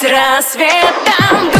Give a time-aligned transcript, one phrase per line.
[0.00, 1.59] с рассветом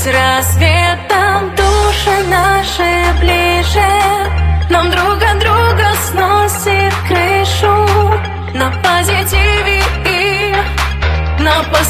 [0.00, 3.84] с рассветом души наши ближе.
[4.70, 7.86] Нам друг от друга сносит крышу
[8.54, 10.54] На позитиве и
[11.42, 11.89] на позитиве